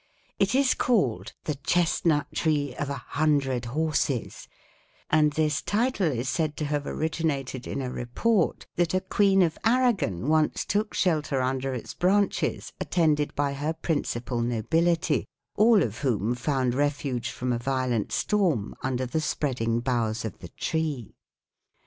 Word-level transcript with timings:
It 0.39 0.55
is 0.55 0.73
called 0.73 1.33
'The 1.43 1.57
Chestnut 1.63 2.25
Tree 2.33 2.73
of 2.79 2.89
a 2.89 2.95
Hundred 2.95 3.65
Horses,' 3.65 4.47
and 5.11 5.33
this 5.33 5.61
title 5.61 6.07
is 6.11 6.27
said 6.27 6.57
to 6.57 6.65
have 6.65 6.87
originated 6.87 7.67
in 7.67 7.83
a 7.83 7.91
report 7.91 8.65
that 8.77 8.95
a 8.95 9.01
queen 9.01 9.43
of 9.43 9.59
Aragon 9.63 10.27
once 10.27 10.65
took 10.65 10.95
shelter 10.95 11.39
under 11.39 11.75
its 11.75 11.93
branches 11.93 12.73
attended 12.81 13.35
by 13.35 13.53
her 13.53 13.73
principal 13.73 14.41
nobility, 14.41 15.27
all 15.55 15.83
of 15.83 15.99
whom 15.99 16.33
found 16.33 16.73
refuge 16.73 17.29
from 17.29 17.53
a 17.53 17.59
violent 17.59 18.11
storm 18.11 18.73
under 18.81 19.05
the 19.05 19.21
spreading 19.21 19.81
boughs 19.81 20.25
of 20.25 20.39
the 20.39 20.49
tree. 20.49 21.13